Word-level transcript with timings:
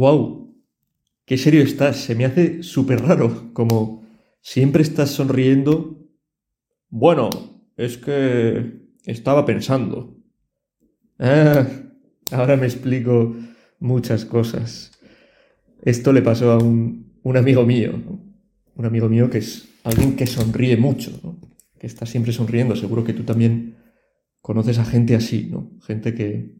wow, 0.00 0.56
qué 1.26 1.36
serio 1.36 1.62
estás, 1.62 1.98
se 1.98 2.14
me 2.14 2.24
hace 2.24 2.62
súper 2.62 3.02
raro, 3.02 3.52
como 3.52 4.02
siempre 4.40 4.82
estás 4.82 5.10
sonriendo. 5.10 6.08
Bueno, 6.88 7.28
es 7.76 7.98
que 7.98 8.80
estaba 9.04 9.44
pensando. 9.44 10.16
Ah, 11.18 11.66
ahora 12.30 12.56
me 12.56 12.64
explico 12.64 13.36
muchas 13.78 14.24
cosas. 14.24 14.92
Esto 15.82 16.14
le 16.14 16.22
pasó 16.22 16.52
a 16.52 16.56
un, 16.56 17.36
amigo 17.36 17.66
mío, 17.66 17.92
un 18.74 18.86
amigo 18.86 19.10
mío 19.10 19.28
que 19.28 19.38
es 19.38 19.68
alguien 19.84 20.16
que 20.16 20.26
sonríe 20.26 20.78
mucho, 20.78 21.10
que 21.78 21.86
está 21.86 22.06
siempre 22.06 22.32
sonriendo. 22.32 22.74
Seguro 22.74 23.04
que 23.04 23.12
tú 23.12 23.24
también 23.24 23.76
conoces 24.40 24.78
a 24.78 24.86
gente 24.86 25.14
así, 25.14 25.48
¿no? 25.50 25.78
Gente 25.82 26.14
que, 26.14 26.56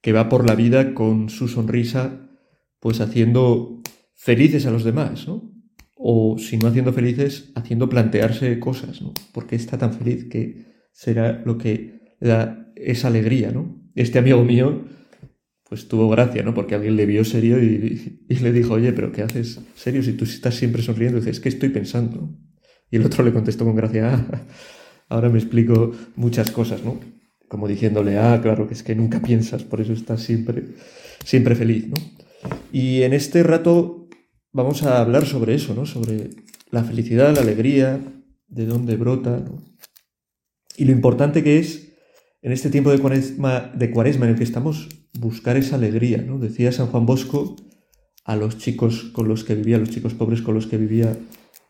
que 0.00 0.12
va 0.12 0.28
por 0.28 0.44
la 0.44 0.56
vida 0.56 0.94
con 0.94 1.28
su 1.28 1.46
sonrisa, 1.46 2.25
pues 2.86 3.00
haciendo 3.00 3.82
felices 4.14 4.64
a 4.64 4.70
los 4.70 4.84
demás, 4.84 5.26
¿no? 5.26 5.52
O 5.96 6.38
si 6.38 6.56
no 6.56 6.68
haciendo 6.68 6.92
felices, 6.92 7.50
haciendo 7.56 7.88
plantearse 7.88 8.60
cosas, 8.60 9.02
¿no? 9.02 9.12
Porque 9.32 9.56
está 9.56 9.76
tan 9.76 9.92
feliz 9.92 10.26
que 10.30 10.86
será 10.92 11.42
lo 11.44 11.58
que 11.58 12.14
da 12.20 12.70
esa 12.76 13.08
alegría, 13.08 13.50
¿no? 13.50 13.82
Este 13.96 14.20
amigo 14.20 14.44
mío, 14.44 14.84
pues 15.68 15.88
tuvo 15.88 16.08
gracia, 16.08 16.44
¿no? 16.44 16.54
Porque 16.54 16.76
alguien 16.76 16.94
le 16.94 17.06
vio 17.06 17.24
serio 17.24 17.60
y, 17.60 18.20
le 18.28 18.52
dijo, 18.52 18.74
oye, 18.74 18.92
pero 18.92 19.10
¿qué 19.10 19.22
haces 19.22 19.58
serio 19.74 20.00
si 20.04 20.12
tú 20.12 20.24
estás 20.24 20.54
siempre 20.54 20.80
sonriendo? 20.80 21.18
Dices, 21.18 21.38
es 21.38 21.40
que 21.40 21.48
estoy 21.48 21.70
pensando. 21.70 22.38
Y 22.88 22.98
el 22.98 23.04
otro 23.04 23.24
le 23.24 23.32
contestó 23.32 23.64
con 23.64 23.74
gracia, 23.74 24.14
ah, 24.14 24.42
ahora 25.08 25.28
me 25.28 25.40
explico 25.40 25.90
muchas 26.14 26.52
cosas, 26.52 26.84
¿no? 26.84 27.00
Como 27.48 27.66
diciéndole, 27.66 28.16
ah, 28.16 28.38
claro, 28.40 28.68
que 28.68 28.74
es 28.74 28.84
que 28.84 28.94
nunca 28.94 29.20
piensas, 29.20 29.64
por 29.64 29.80
eso 29.80 29.92
estás 29.92 30.22
siempre, 30.22 30.62
siempre 31.24 31.56
feliz, 31.56 31.88
¿no? 31.88 31.96
Y 32.72 33.02
en 33.02 33.12
este 33.12 33.42
rato 33.42 34.08
vamos 34.52 34.82
a 34.82 35.00
hablar 35.00 35.26
sobre 35.26 35.54
eso, 35.54 35.74
¿no? 35.74 35.86
Sobre 35.86 36.30
la 36.70 36.84
felicidad, 36.84 37.34
la 37.34 37.42
alegría, 37.42 38.00
de 38.48 38.66
dónde 38.66 38.96
brota. 38.96 39.44
Y 40.76 40.84
lo 40.84 40.92
importante 40.92 41.42
que 41.42 41.58
es 41.58 41.92
en 42.42 42.52
este 42.52 42.70
tiempo 42.70 42.90
de 42.90 42.98
cuaresma, 42.98 43.72
de 43.74 43.90
cuaresma 43.90 44.26
en 44.26 44.32
el 44.32 44.38
que 44.38 44.44
estamos, 44.44 44.88
buscar 45.18 45.56
esa 45.56 45.76
alegría, 45.76 46.18
¿no? 46.18 46.38
Decía 46.38 46.72
San 46.72 46.86
Juan 46.88 47.06
Bosco 47.06 47.56
a 48.24 48.36
los 48.36 48.58
chicos 48.58 49.04
con 49.12 49.28
los 49.28 49.44
que 49.44 49.54
vivía, 49.54 49.78
los 49.78 49.90
chicos 49.90 50.14
pobres 50.14 50.42
con 50.42 50.54
los 50.54 50.66
que 50.66 50.76
vivía 50.76 51.16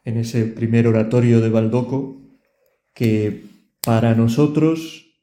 en 0.04 0.16
ese 0.16 0.44
primer 0.44 0.86
oratorio 0.86 1.40
de 1.40 1.50
Baldoco, 1.50 2.22
que 2.94 3.44
para 3.82 4.14
nosotros 4.14 5.14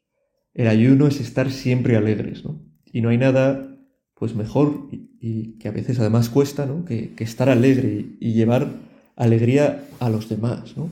el 0.53 0.67
ayuno 0.67 1.07
es 1.07 1.19
estar 1.19 1.51
siempre 1.51 1.97
alegres, 1.97 2.43
¿no? 2.43 2.61
Y 2.85 3.01
no 3.01 3.09
hay 3.09 3.17
nada 3.17 3.72
pues 4.23 4.35
mejor 4.35 4.87
y, 5.19 5.57
que 5.59 5.67
a 5.67 5.71
veces 5.71 5.99
además 5.99 6.29
cuesta, 6.29 6.65
¿no? 6.65 6.85
Que, 6.85 7.11
estar 7.17 7.49
alegre 7.49 8.05
y, 8.21 8.31
llevar 8.31 8.69
alegría 9.17 9.83
a 9.99 10.09
los 10.09 10.29
demás, 10.29 10.77
¿no? 10.77 10.87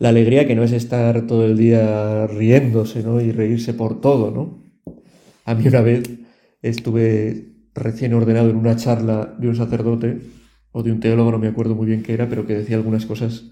La 0.00 0.08
alegría 0.08 0.48
que 0.48 0.56
no 0.56 0.64
es 0.64 0.72
estar 0.72 1.28
todo 1.28 1.46
el 1.46 1.56
día 1.56 2.26
riéndose, 2.26 3.04
¿no? 3.04 3.20
Y 3.20 3.30
reírse 3.30 3.72
por 3.72 4.00
todo, 4.00 4.32
¿no? 4.32 4.64
A 5.44 5.54
mí 5.54 5.68
una 5.68 5.80
vez 5.80 6.10
estuve 6.60 7.52
recién 7.72 8.14
ordenado 8.14 8.50
en 8.50 8.56
una 8.56 8.74
charla 8.74 9.32
de 9.38 9.46
un 9.46 9.54
sacerdote 9.54 10.18
o 10.72 10.82
de 10.82 10.90
un 10.90 10.98
teólogo, 10.98 11.30
no 11.30 11.38
me 11.38 11.46
acuerdo 11.46 11.76
muy 11.76 11.86
bien 11.86 12.02
qué 12.02 12.14
era, 12.14 12.28
pero 12.28 12.48
que 12.48 12.54
decía 12.54 12.74
algunas 12.74 13.06
cosas 13.06 13.44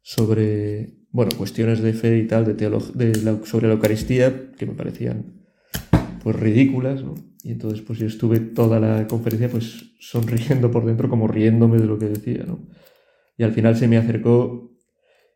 sobre, 0.00 1.00
bueno, 1.10 1.32
cuestiones 1.36 1.82
de 1.82 1.92
fe 1.92 2.16
y 2.16 2.26
tal, 2.26 2.46
de, 2.46 2.54
de 2.54 3.44
sobre 3.44 3.68
la 3.68 3.74
Eucaristía, 3.74 4.52
que 4.56 4.64
me 4.64 4.72
parecían 4.72 5.43
pues 6.24 6.36
ridículas, 6.36 7.04
¿no? 7.04 7.14
Y 7.42 7.52
entonces 7.52 7.82
pues 7.82 7.98
yo 7.98 8.06
estuve 8.06 8.40
toda 8.40 8.80
la 8.80 9.06
conferencia 9.06 9.50
pues 9.50 9.92
sonriendo 10.00 10.70
por 10.70 10.86
dentro, 10.86 11.10
como 11.10 11.28
riéndome 11.28 11.78
de 11.78 11.84
lo 11.84 11.98
que 11.98 12.06
decía, 12.06 12.44
¿no? 12.46 12.66
Y 13.36 13.42
al 13.42 13.52
final 13.52 13.76
se 13.76 13.88
me 13.88 13.98
acercó 13.98 14.74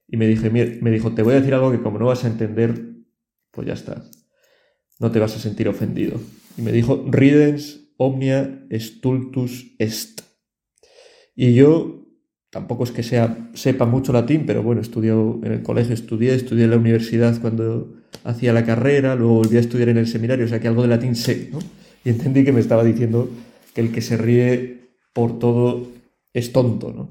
y 0.09 0.17
me, 0.17 0.27
dije, 0.27 0.49
me 0.49 0.91
dijo, 0.91 1.13
te 1.13 1.23
voy 1.23 1.35
a 1.35 1.41
decir 1.41 1.53
algo 1.53 1.71
que 1.71 1.83
como 1.83 1.99
no 1.99 2.07
vas 2.07 2.25
a 2.25 2.29
entender, 2.29 2.95
pues 3.51 3.67
ya 3.67 3.75
está, 3.75 4.03
no 4.99 5.11
te 5.11 5.19
vas 5.19 5.37
a 5.37 5.39
sentir 5.39 5.69
ofendido. 5.69 6.19
Y 6.57 6.63
me 6.63 6.73
dijo, 6.73 7.05
ridens 7.07 7.93
omnia 7.99 8.67
stultus 8.73 9.77
est. 9.79 10.23
Y 11.37 11.53
yo 11.53 12.07
tampoco 12.49 12.85
es 12.85 12.93
que 12.93 13.03
sea, 13.03 13.51
sepa 13.53 13.85
mucho 13.85 14.15
latín, 14.15 14.45
pero 14.47 14.63
bueno, 14.63 14.81
estudié 14.81 15.11
en 15.11 15.53
el 15.53 15.63
colegio, 15.63 15.93
estudié, 15.93 16.35
estudié 16.35 16.65
en 16.65 16.71
la 16.71 16.79
universidad 16.79 17.39
cuando 17.43 17.98
hacía 18.25 18.53
la 18.53 18.65
carrera, 18.65 19.15
luego 19.15 19.37
volví 19.37 19.57
a 19.57 19.61
estudiar 19.61 19.89
en 19.89 19.99
el 19.99 20.07
seminario, 20.07 20.45
o 20.45 20.49
sea 20.49 20.61
que 20.61 20.69
algo 20.69 20.83
de 20.83 20.89
latín 20.89 21.15
sé, 21.15 21.49
¿no? 21.53 21.59
Y 22.05 22.11
entendí 22.11 22.45
que 22.45 22.53
me 22.53 22.61
estaba 22.61 22.85
diciendo 22.85 23.31
que 23.75 23.81
el 23.81 23.93
que 23.93 24.01
se 24.01 24.17
ríe 24.17 24.79
por 25.13 25.39
todo 25.39 25.89
es 26.33 26.53
tonto, 26.53 26.93
¿no? 26.93 27.09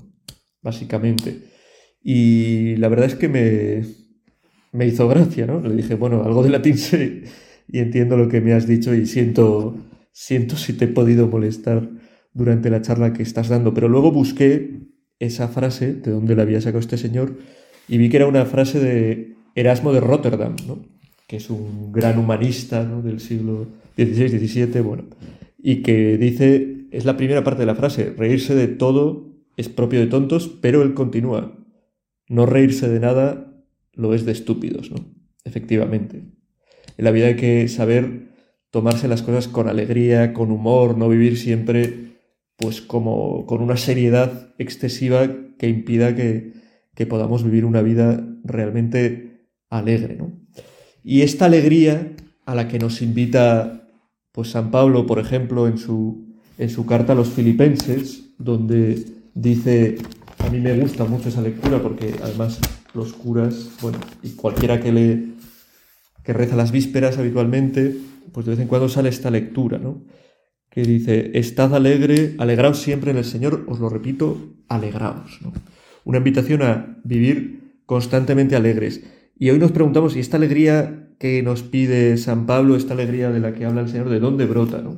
Básicamente. 0.61 1.43
Y 2.01 2.75
la 2.77 2.87
verdad 2.87 3.07
es 3.07 3.15
que 3.15 3.27
me, 3.27 3.83
me 4.71 4.87
hizo 4.87 5.07
gracia, 5.07 5.45
¿no? 5.45 5.59
Le 5.59 5.75
dije, 5.75 5.95
bueno, 5.95 6.23
algo 6.23 6.43
de 6.43 6.49
latín 6.49 6.77
sé 6.77 7.23
y 7.67 7.79
entiendo 7.79 8.17
lo 8.17 8.29
que 8.29 8.41
me 8.41 8.53
has 8.53 8.67
dicho 8.67 8.93
y 8.93 9.05
siento, 9.05 9.75
siento 10.11 10.55
si 10.55 10.73
te 10.73 10.85
he 10.85 10.87
podido 10.87 11.27
molestar 11.27 11.89
durante 12.33 12.69
la 12.69 12.81
charla 12.81 13.13
que 13.13 13.23
estás 13.23 13.49
dando. 13.49 13.73
Pero 13.73 13.89
luego 13.89 14.11
busqué 14.11 14.79
esa 15.19 15.47
frase 15.47 15.93
de 15.93 16.11
donde 16.11 16.35
la 16.35 16.43
había 16.43 16.61
sacado 16.61 16.79
este 16.79 16.97
señor 16.97 17.37
y 17.87 17.97
vi 17.97 18.09
que 18.09 18.17
era 18.17 18.27
una 18.27 18.45
frase 18.45 18.79
de 18.79 19.36
Erasmo 19.57 19.91
de 19.91 19.99
Rotterdam, 20.01 20.55
¿no? 20.67 20.77
que 21.27 21.37
es 21.37 21.49
un 21.49 21.91
gran 21.91 22.19
humanista 22.19 22.85
del 22.85 23.19
siglo 23.19 23.65
XVI, 23.95 24.29
XVII, 24.29 24.81
bueno, 24.81 25.05
y 25.57 25.81
que 25.81 26.17
dice, 26.17 26.85
es 26.91 27.05
la 27.05 27.17
primera 27.17 27.43
parte 27.43 27.61
de 27.61 27.65
la 27.65 27.73
frase, 27.73 28.13
reírse 28.15 28.53
de 28.53 28.67
todo 28.67 29.35
es 29.57 29.67
propio 29.67 29.99
de 29.99 30.05
tontos, 30.05 30.47
pero 30.61 30.83
él 30.83 30.93
continúa, 30.93 31.57
no 32.29 32.45
reírse 32.45 32.87
de 32.87 32.99
nada 32.99 33.63
lo 33.93 34.13
es 34.13 34.25
de 34.25 34.31
estúpidos, 34.31 34.91
¿no? 34.91 34.97
Efectivamente. 35.43 36.17
En 36.97 37.05
la 37.05 37.09
vida 37.09 37.27
hay 37.27 37.35
que 37.35 37.67
saber 37.67 38.27
tomarse 38.69 39.07
las 39.07 39.23
cosas 39.23 39.47
con 39.47 39.67
alegría, 39.67 40.33
con 40.33 40.51
humor, 40.51 40.97
no 40.97 41.09
vivir 41.09 41.35
siempre 41.35 42.07
pues 42.57 42.81
como 42.81 43.47
con 43.47 43.61
una 43.61 43.77
seriedad 43.77 44.53
excesiva 44.59 45.27
que 45.57 45.67
impida 45.67 46.15
que, 46.15 46.53
que 46.93 47.07
podamos 47.07 47.43
vivir 47.43 47.65
una 47.65 47.81
vida 47.81 48.23
realmente 48.43 49.36
alegre, 49.69 50.15
¿no? 50.15 50.31
Y 51.03 51.21
esta 51.21 51.45
alegría 51.45 52.13
a 52.45 52.55
la 52.55 52.67
que 52.67 52.79
nos 52.79 53.01
invita 53.01 53.87
pues 54.31 54.51
San 54.51 54.71
Pablo, 54.71 55.05
por 55.05 55.19
ejemplo, 55.19 55.67
en 55.67 55.77
su, 55.77 56.35
en 56.57 56.69
su 56.69 56.85
carta 56.85 57.13
a 57.13 57.15
los 57.15 57.29
filipenses, 57.29 58.35
donde 58.37 59.03
dice 59.33 59.97
a 60.39 60.49
mí 60.49 60.59
me 60.59 60.77
gusta 60.77 61.05
mucho 61.05 61.29
esa 61.29 61.41
lectura 61.41 61.81
porque 61.81 62.13
además 62.21 62.59
los 62.93 63.13
curas, 63.13 63.71
bueno, 63.81 63.99
y 64.23 64.31
cualquiera 64.31 64.79
que 64.79 64.91
le 64.91 65.23
que 66.23 66.33
reza 66.33 66.57
las 66.57 66.73
vísperas 66.73 67.17
habitualmente, 67.17 67.95
pues 68.33 68.45
de 68.45 68.51
vez 68.51 68.59
en 68.59 68.67
cuando 68.67 68.89
sale 68.89 69.07
esta 69.07 69.31
lectura, 69.31 69.77
¿no? 69.77 70.03
Que 70.69 70.81
dice, 70.81 71.31
estad 71.35 71.73
alegre, 71.73 72.35
alegraos 72.37 72.79
siempre 72.79 73.11
en 73.11 73.17
el 73.17 73.23
Señor, 73.23 73.65
os 73.69 73.79
lo 73.79 73.87
repito, 73.87 74.55
alegraos, 74.67 75.39
¿no? 75.41 75.53
Una 76.03 76.17
invitación 76.17 76.63
a 76.63 76.97
vivir 77.05 77.79
constantemente 77.85 78.57
alegres. 78.57 79.03
Y 79.39 79.51
hoy 79.51 79.59
nos 79.59 79.71
preguntamos 79.71 80.13
si 80.13 80.19
esta 80.19 80.37
alegría 80.37 81.09
que 81.19 81.43
nos 81.43 81.61
pide 81.61 82.17
San 82.17 82.47
Pablo, 82.47 82.75
esta 82.75 82.95
alegría 82.95 83.29
de 83.29 83.39
la 83.39 83.53
que 83.53 83.65
habla 83.65 83.81
el 83.81 83.89
Señor, 83.89 84.09
¿de 84.09 84.19
dónde 84.19 84.47
brota, 84.47 84.81
no? 84.81 84.97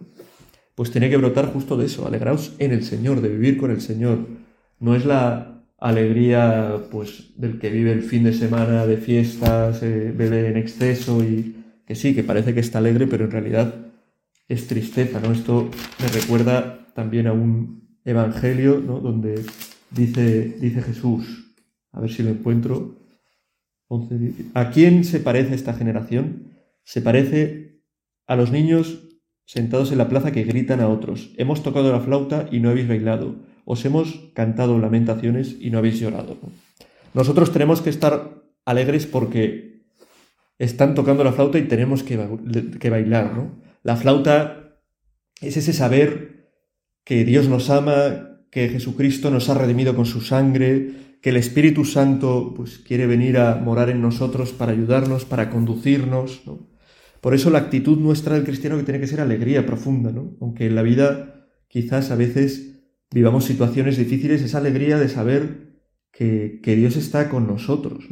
Pues 0.76 0.92
tiene 0.92 1.10
que 1.10 1.18
brotar 1.18 1.52
justo 1.52 1.76
de 1.76 1.88
eso, 1.88 2.08
alegraos 2.08 2.56
en 2.58 2.72
el 2.72 2.84
Señor, 2.84 3.20
de 3.20 3.28
vivir 3.28 3.58
con 3.58 3.70
el 3.70 3.82
Señor, 3.82 4.20
no 4.80 4.96
es 4.96 5.06
la 5.06 5.66
alegría 5.78 6.86
pues 6.90 7.34
del 7.36 7.60
que 7.60 7.70
vive 7.70 7.92
el 7.92 8.02
fin 8.02 8.24
de 8.24 8.34
semana 8.34 8.86
de 8.86 8.96
fiestas, 8.96 9.82
bebe 9.82 10.48
en 10.48 10.56
exceso 10.56 11.22
y 11.22 11.58
que 11.86 11.96
sí, 11.96 12.16
que 12.16 12.24
parece 12.24 12.54
que 12.54 12.62
está 12.62 12.78
alegre, 12.78 13.08
pero 13.08 13.26
en 13.26 13.32
realidad 13.32 13.76
es 14.48 14.68
tristeza, 14.68 15.20
¿no? 15.20 15.34
Esto 15.34 15.70
me 16.02 16.08
recuerda 16.08 16.88
también 16.94 17.28
a 17.28 17.34
un 17.34 18.00
evangelio, 18.06 18.82
¿no? 18.86 19.02
Donde 19.02 19.44
dice, 19.92 20.56
dice 20.62 20.82
Jesús, 20.82 21.52
a 21.92 22.00
ver 22.00 22.10
si 22.10 22.24
lo 22.24 22.30
encuentro, 22.30 23.00
¿a 24.54 24.70
quién 24.72 25.04
se 25.04 25.20
parece 25.20 25.56
esta 25.56 25.74
generación? 25.74 26.54
Se 26.84 27.02
parece 27.02 27.82
a 28.28 28.36
los 28.36 28.52
niños 28.52 29.08
sentados 29.46 29.92
en 29.92 29.98
la 29.98 30.10
plaza 30.10 30.32
que 30.32 30.44
gritan 30.44 30.80
a 30.80 30.88
otros, 30.88 31.34
hemos 31.38 31.64
tocado 31.64 31.92
la 31.92 32.00
flauta 32.00 32.48
y 32.52 32.60
no 32.60 32.70
habéis 32.70 32.88
bailado 32.88 33.50
os 33.72 33.86
hemos 33.86 34.32
cantado 34.34 34.80
lamentaciones 34.80 35.56
y 35.60 35.70
no 35.70 35.78
habéis 35.78 36.00
llorado. 36.00 36.40
Nosotros 37.14 37.54
tenemos 37.54 37.84
que 37.84 37.92
estar 37.92 38.42
alegres 38.66 39.06
porque 39.06 39.86
están 40.58 40.96
tocando 40.96 41.24
la 41.24 41.34
flauta 41.34 41.60
y 41.60 41.68
tenemos 41.68 42.02
que, 42.02 42.18
bailar. 42.90 43.32
¿no? 43.36 43.62
La 43.84 43.96
flauta 43.96 44.82
es 45.40 45.56
ese 45.56 45.74
saber 45.74 46.50
que 47.04 47.24
Dios 47.26 47.48
nos 47.48 47.70
ama, 47.70 48.29
que 48.52 48.70
Jesucristo 48.70 49.30
nos 49.30 49.50
ha 49.50 49.54
redimido 49.54 49.96
con 49.96 50.06
su 50.06 50.22
sangre, 50.22 51.18
que 51.22 51.30
el 51.30 51.38
Espíritu 51.38 51.86
Santo 51.86 52.54
pues, 52.56 52.80
quiere 52.80 53.06
venir 53.08 53.38
a 53.38 53.56
morar 53.56 53.90
en 53.90 54.02
nosotros 54.02 54.54
para 54.54 54.72
ayudarnos, 54.72 55.26
para 55.26 55.50
conducirnos. 55.50 56.42
Por 57.22 57.34
eso 57.34 57.50
la 57.50 57.60
actitud 57.60 57.98
nuestra 57.98 58.36
del 58.36 58.46
cristiano 58.46 58.78
que 58.78 58.84
tiene 58.84 59.00
que 59.00 59.08
ser 59.08 59.20
alegría 59.20 59.66
profunda, 59.66 60.12
¿no? 60.12 60.38
aunque 60.42 60.68
en 60.68 60.76
la 60.76 60.82
vida 60.82 61.48
quizás 61.68 62.12
a 62.12 62.16
veces 62.16 62.82
vivamos 63.12 63.46
situaciones 63.46 63.98
difíciles, 63.98 64.42
esa 64.42 64.60
alegría 64.60 64.98
de 64.98 65.10
saber 65.10 65.70
que, 66.12 66.60
Dios 66.64 66.96
está 66.96 67.30
con 67.30 67.48
nosotros, 67.48 68.06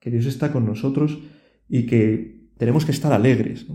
que 0.00 0.10
Dios 0.10 0.26
está 0.26 0.52
con 0.52 0.66
nosotros 0.66 1.18
y 1.68 1.86
que 1.86 2.50
tenemos 2.58 2.84
que 2.84 2.92
estar 2.92 3.12
alegres. 3.12 3.66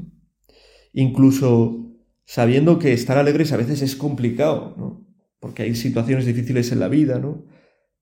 Incluso 0.94 1.94
sabiendo 2.25 2.80
que 2.80 2.94
estar 2.94 3.18
alegres 3.18 3.51
a 3.51 3.57
veces 3.57 3.81
es 3.81 3.95
complicado, 3.95 5.06
porque 5.39 5.63
hay 5.63 5.75
situaciones 5.75 6.25
difíciles 6.25 6.72
en 6.72 6.80
la 6.80 6.88
vida, 6.88 7.19
¿no? 7.19 7.45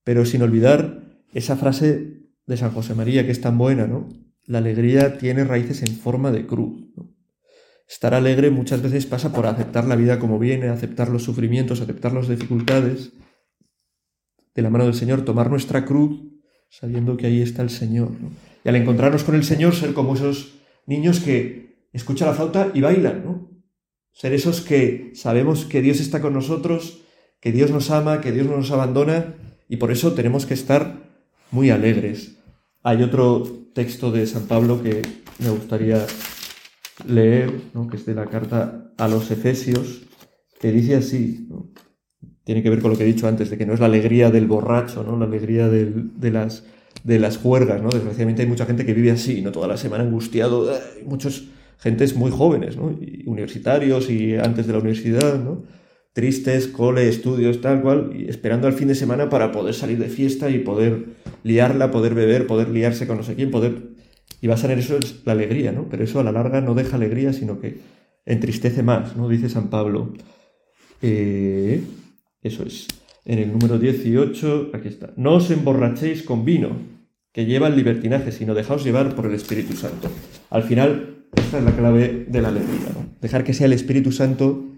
pero 0.06 0.24
sin 0.24 0.40
olvidar 0.42 1.02
esa 1.34 1.56
frase 1.56 2.22
de 2.46 2.56
San 2.56 2.70
José 2.70 2.94
María 2.94 3.26
que 3.26 3.32
es 3.32 3.40
tan 3.40 3.58
buena, 3.58 3.88
¿no? 3.88 4.08
La 4.44 4.58
alegría 4.58 5.18
tiene 5.18 5.42
raíces 5.42 5.82
en 5.82 5.96
forma 5.96 6.30
de 6.30 6.46
cruz. 6.46 6.80
Estar 7.88 8.14
alegre 8.14 8.50
muchas 8.50 8.82
veces 8.82 9.04
pasa 9.04 9.32
por 9.32 9.46
aceptar 9.46 9.84
la 9.84 9.96
vida 9.96 10.20
como 10.20 10.38
viene, 10.38 10.68
aceptar 10.68 11.08
los 11.08 11.24
sufrimientos, 11.24 11.80
aceptar 11.80 12.12
las 12.12 12.28
dificultades, 12.28 13.14
de 14.54 14.62
la 14.62 14.70
mano 14.70 14.84
del 14.84 14.94
Señor, 14.94 15.24
tomar 15.24 15.50
nuestra 15.50 15.84
cruz 15.84 16.20
sabiendo 16.68 17.16
que 17.16 17.26
ahí 17.26 17.42
está 17.42 17.62
el 17.62 17.70
Señor. 17.70 18.12
Y 18.64 18.68
al 18.68 18.76
encontrarnos 18.76 19.24
con 19.24 19.34
el 19.34 19.42
Señor, 19.42 19.74
ser 19.74 19.92
como 19.92 20.14
esos 20.14 20.54
niños 20.86 21.18
que 21.18 21.88
escuchan 21.92 22.28
la 22.28 22.34
flauta 22.34 22.70
y 22.74 22.80
bailan, 22.80 23.24
¿no? 23.24 23.50
Ser 24.12 24.32
esos 24.34 24.60
que 24.60 25.10
sabemos 25.16 25.64
que 25.64 25.82
Dios 25.82 25.98
está 25.98 26.20
con 26.20 26.32
nosotros, 26.32 27.02
que 27.46 27.52
Dios 27.52 27.70
nos 27.70 27.92
ama, 27.92 28.20
que 28.20 28.32
Dios 28.32 28.44
no 28.48 28.56
nos 28.56 28.72
abandona, 28.72 29.36
y 29.68 29.76
por 29.76 29.92
eso 29.92 30.14
tenemos 30.14 30.46
que 30.46 30.54
estar 30.54 30.96
muy 31.52 31.70
alegres. 31.70 32.38
Hay 32.82 33.04
otro 33.04 33.44
texto 33.72 34.10
de 34.10 34.26
San 34.26 34.48
Pablo 34.48 34.82
que 34.82 35.02
me 35.38 35.50
gustaría 35.50 36.04
leer, 37.06 37.52
que 37.88 37.98
es 37.98 38.04
de 38.04 38.16
la 38.16 38.26
carta 38.26 38.90
a 38.98 39.06
los 39.06 39.30
Efesios, 39.30 40.02
que 40.58 40.72
dice 40.72 40.96
así, 40.96 41.48
tiene 42.42 42.64
que 42.64 42.70
ver 42.70 42.80
con 42.80 42.90
lo 42.90 42.98
que 42.98 43.04
he 43.04 43.12
dicho 43.14 43.28
antes, 43.28 43.48
de 43.48 43.56
que 43.56 43.64
no 43.64 43.74
es 43.74 43.78
la 43.78 43.86
alegría 43.86 44.32
del 44.32 44.48
borracho, 44.48 45.04
¿no? 45.04 45.16
la 45.16 45.26
alegría 45.26 45.68
de, 45.68 46.30
las, 46.32 46.64
de 47.04 47.20
las 47.20 47.38
juergas. 47.38 47.80
¿no? 47.80 47.90
Desgraciadamente 47.90 48.42
hay 48.42 48.48
mucha 48.48 48.66
gente 48.66 48.84
que 48.84 48.92
vive 48.92 49.12
así, 49.12 49.40
¿no? 49.40 49.52
toda 49.52 49.68
la 49.68 49.76
semana 49.76 50.02
angustiado, 50.02 50.68
hay 50.68 51.04
muchos 51.04 51.46
gentes 51.78 52.16
muy 52.16 52.32
jóvenes, 52.32 52.76
¿no? 52.76 52.86
universitarios 53.26 54.10
y 54.10 54.34
antes 54.34 54.66
de 54.66 54.72
la 54.72 54.80
universidad, 54.80 55.38
¿no? 55.38 55.85
Tristes, 56.16 56.66
cole, 56.66 57.10
estudios, 57.10 57.60
tal 57.60 57.82
cual, 57.82 58.10
esperando 58.26 58.66
al 58.66 58.72
fin 58.72 58.88
de 58.88 58.94
semana 58.94 59.28
para 59.28 59.52
poder 59.52 59.74
salir 59.74 59.98
de 59.98 60.08
fiesta 60.08 60.48
y 60.48 60.60
poder 60.60 61.08
liarla, 61.42 61.90
poder 61.90 62.14
beber, 62.14 62.46
poder 62.46 62.70
liarse 62.70 63.06
con 63.06 63.18
no 63.18 63.22
sé 63.22 63.34
quién, 63.34 63.50
poder... 63.50 63.90
Y 64.40 64.46
va 64.46 64.54
a 64.54 64.56
ser 64.56 64.70
eso 64.78 64.96
es 64.96 65.20
la 65.26 65.32
alegría, 65.32 65.72
¿no? 65.72 65.90
Pero 65.90 66.04
eso 66.04 66.18
a 66.18 66.24
la 66.24 66.32
larga 66.32 66.62
no 66.62 66.72
deja 66.72 66.96
alegría, 66.96 67.34
sino 67.34 67.60
que 67.60 67.80
entristece 68.24 68.82
más, 68.82 69.14
¿no? 69.14 69.28
Dice 69.28 69.50
San 69.50 69.68
Pablo. 69.68 70.14
Eh, 71.02 71.82
eso 72.40 72.62
es. 72.62 72.86
En 73.26 73.38
el 73.38 73.52
número 73.52 73.78
18, 73.78 74.70
aquí 74.72 74.88
está. 74.88 75.12
No 75.18 75.34
os 75.34 75.50
emborrachéis 75.50 76.22
con 76.22 76.46
vino, 76.46 76.78
que 77.30 77.44
lleva 77.44 77.68
el 77.68 77.76
libertinaje, 77.76 78.32
sino 78.32 78.54
dejaos 78.54 78.84
llevar 78.84 79.14
por 79.14 79.26
el 79.26 79.34
Espíritu 79.34 79.76
Santo. 79.76 80.08
Al 80.48 80.62
final, 80.62 81.26
esta 81.34 81.58
es 81.58 81.64
la 81.64 81.76
clave 81.76 82.24
de 82.26 82.40
la 82.40 82.48
alegría, 82.48 82.88
¿no? 82.94 83.06
Dejar 83.20 83.44
que 83.44 83.52
sea 83.52 83.66
el 83.66 83.74
Espíritu 83.74 84.12
Santo 84.12 84.75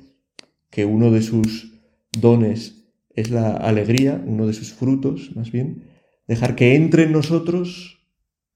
que 0.71 0.85
uno 0.85 1.11
de 1.11 1.23
sus 1.23 1.73
dones 2.13 2.85
es 3.15 3.31
la 3.31 3.53
alegría, 3.53 4.23
uno 4.25 4.47
de 4.47 4.53
sus 4.53 4.73
frutos, 4.73 5.35
más 5.35 5.51
bien, 5.51 5.85
dejar 6.27 6.55
que 6.55 6.75
entre 6.75 7.05
en 7.05 7.13
nosotros 7.13 8.07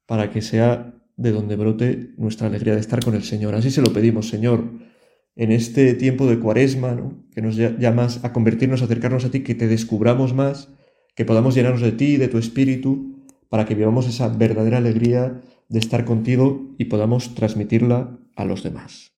para 0.06 0.30
que 0.30 0.42
sea 0.42 0.94
de 1.16 1.32
donde 1.32 1.56
brote 1.56 2.10
nuestra 2.16 2.46
alegría 2.46 2.74
de 2.74 2.80
estar 2.80 3.02
con 3.04 3.14
el 3.14 3.22
Señor. 3.22 3.54
Así 3.54 3.70
se 3.70 3.82
lo 3.82 3.92
pedimos, 3.92 4.28
Señor, 4.28 4.64
en 5.36 5.52
este 5.52 5.94
tiempo 5.94 6.26
de 6.26 6.38
cuaresma, 6.38 7.10
que 7.34 7.42
nos 7.42 7.56
llamas 7.56 8.24
a 8.24 8.32
convertirnos, 8.32 8.82
a 8.82 8.84
acercarnos 8.84 9.24
a 9.24 9.30
ti, 9.30 9.40
que 9.40 9.54
te 9.54 9.68
descubramos 9.68 10.34
más, 10.34 10.68
que 11.14 11.24
podamos 11.24 11.54
llenarnos 11.54 11.80
de 11.80 11.92
ti, 11.92 12.16
de 12.16 12.28
tu 12.28 12.38
espíritu, 12.38 13.16
para 13.48 13.64
que 13.64 13.74
vivamos 13.74 14.08
esa 14.08 14.28
verdadera 14.28 14.78
alegría 14.78 15.40
de 15.68 15.78
estar 15.78 16.04
contigo 16.04 16.74
y 16.78 16.86
podamos 16.86 17.34
transmitirla 17.34 18.18
a 18.36 18.44
los 18.44 18.62
demás. 18.62 19.11